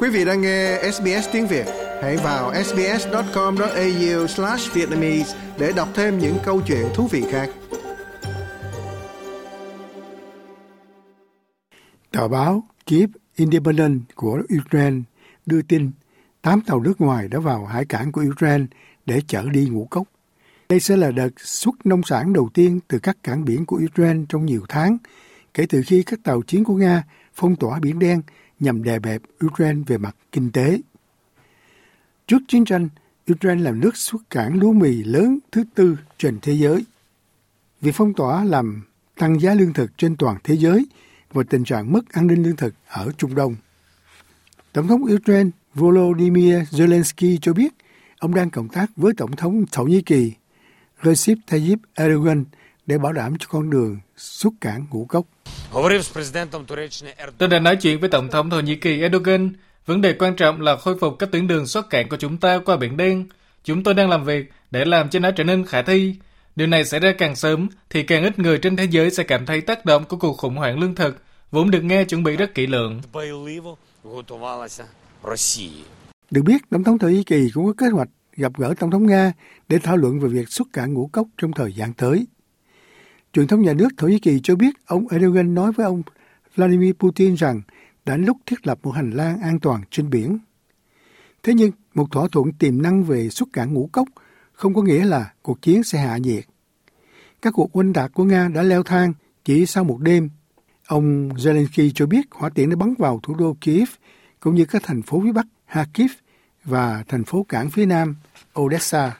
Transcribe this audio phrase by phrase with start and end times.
[0.00, 1.66] Quý vị đang nghe SBS tiếng Việt,
[2.02, 7.50] hãy vào sbs.com.au/vietnamese để đọc thêm những câu chuyện thú vị khác.
[12.10, 15.00] Tờ báo Kiev Independent của Ukraine
[15.46, 15.90] đưa tin
[16.42, 18.64] 8 tàu nước ngoài đã vào hải cảng của Ukraine
[19.06, 20.08] để chở đi ngũ cốc.
[20.68, 24.24] Đây sẽ là đợt xuất nông sản đầu tiên từ các cảng biển của Ukraine
[24.28, 24.96] trong nhiều tháng,
[25.54, 27.02] kể từ khi các tàu chiến của Nga
[27.34, 28.22] phong tỏa Biển Đen
[28.60, 30.78] nhằm đè bẹp Ukraine về mặt kinh tế.
[32.26, 32.88] Trước chiến tranh,
[33.32, 36.84] Ukraine là nước xuất cảng lúa mì lớn thứ tư trên thế giới.
[37.80, 38.82] Việc phong tỏa làm
[39.16, 40.86] tăng giá lương thực trên toàn thế giới
[41.32, 43.56] và tình trạng mất an ninh lương thực ở Trung Đông.
[44.72, 47.74] Tổng thống Ukraine Volodymyr Zelensky cho biết
[48.18, 50.32] ông đang cộng tác với Tổng thống Thổ Nhĩ Kỳ
[51.02, 52.44] Recep Tayyip Erdogan
[52.86, 55.26] để bảo đảm cho con đường xuất cảng ngũ cốc.
[57.38, 59.52] Tôi đã nói chuyện với Tổng thống Thổ Nhĩ Kỳ Erdogan.
[59.86, 62.58] Vấn đề quan trọng là khôi phục các tuyến đường xuất cảng của chúng ta
[62.64, 63.26] qua Biển Đen.
[63.64, 66.14] Chúng tôi đang làm việc để làm cho nó trở nên khả thi.
[66.56, 69.46] Điều này xảy ra càng sớm thì càng ít người trên thế giới sẽ cảm
[69.46, 72.54] thấy tác động của cuộc khủng hoảng lương thực, vốn được nghe chuẩn bị rất
[72.54, 73.00] kỹ lưỡng.
[76.30, 79.06] Được biết, Tổng thống Thổ Nhĩ Kỳ cũng có kế hoạch gặp gỡ Tổng thống
[79.06, 79.32] Nga
[79.68, 82.26] để thảo luận về việc xuất cảng ngũ cốc trong thời gian tới.
[83.32, 86.02] Truyền thông nhà nước Thổ Nhĩ Kỳ cho biết ông Erdogan nói với ông
[86.54, 87.62] Vladimir Putin rằng
[88.04, 90.38] đã lúc thiết lập một hành lang an toàn trên biển.
[91.42, 94.08] Thế nhưng, một thỏa thuận tiềm năng về xuất cảng ngũ cốc
[94.52, 96.44] không có nghĩa là cuộc chiến sẽ hạ nhiệt.
[97.42, 99.12] Các cuộc oanh tạc của Nga đã leo thang
[99.44, 100.30] chỉ sau một đêm.
[100.86, 103.88] Ông Zelensky cho biết hỏa tiễn đã bắn vào thủ đô Kiev
[104.40, 106.10] cũng như các thành phố phía Bắc Kharkiv
[106.64, 108.16] và thành phố cảng phía Nam
[108.60, 109.18] Odessa.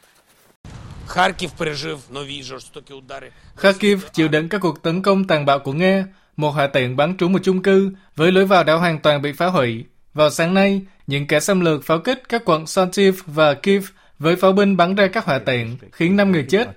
[3.57, 6.05] Kharkiv chịu đựng các cuộc tấn công tàn bạo của Nga,
[6.37, 9.33] một hạ tiện bắn trúng một chung cư với lối vào đã hoàn toàn bị
[9.33, 9.85] phá hủy.
[10.15, 13.85] Vào sáng nay, những kẻ xâm lược pháo kích các quận Sontiv và Kiev
[14.19, 16.69] với pháo binh bắn ra các hỏa tiện, khiến 5 người chết.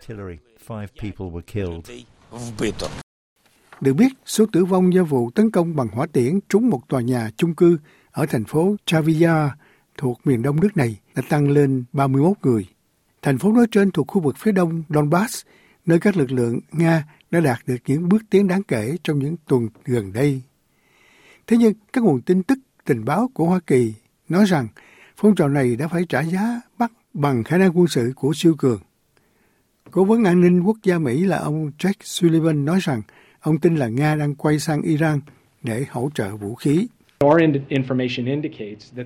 [3.81, 7.01] Được biết, số tử vong do vụ tấn công bằng hỏa tiễn trúng một tòa
[7.01, 7.77] nhà chung cư
[8.11, 9.49] ở thành phố Chavia
[9.97, 12.65] thuộc miền đông nước này đã tăng lên 31 người.
[13.21, 15.45] Thành phố nói trên thuộc khu vực phía đông Donbass,
[15.85, 19.35] nơi các lực lượng Nga đã đạt được những bước tiến đáng kể trong những
[19.47, 20.41] tuần gần đây.
[21.47, 23.93] Thế nhưng, các nguồn tin tức tình báo của Hoa Kỳ
[24.29, 24.67] nói rằng
[25.17, 28.55] phong trào này đã phải trả giá bắt bằng khả năng quân sự của siêu
[28.57, 28.81] cường.
[29.91, 33.01] Cố vấn an ninh quốc gia Mỹ là ông Jack Sullivan nói rằng
[33.39, 35.21] ông tin là Nga đang quay sang Iran
[35.63, 36.87] để hỗ trợ vũ khí.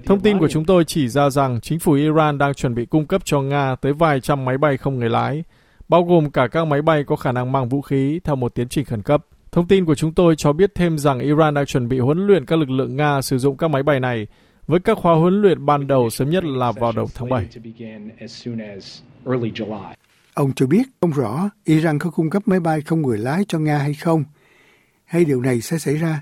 [0.05, 3.05] Thông tin của chúng tôi chỉ ra rằng chính phủ Iran đang chuẩn bị cung
[3.05, 5.43] cấp cho Nga tới vài trăm máy bay không người lái,
[5.89, 8.67] bao gồm cả các máy bay có khả năng mang vũ khí theo một tiến
[8.69, 9.25] trình khẩn cấp.
[9.51, 12.45] Thông tin của chúng tôi cho biết thêm rằng Iran đang chuẩn bị huấn luyện
[12.45, 14.27] các lực lượng Nga sử dụng các máy bay này,
[14.67, 17.45] với các khóa huấn luyện ban đầu sớm nhất là vào đầu tháng 7.
[20.33, 23.59] Ông cho biết không rõ Iran có cung cấp máy bay không người lái cho
[23.59, 24.23] Nga hay không,
[25.05, 26.21] hay điều này sẽ xảy ra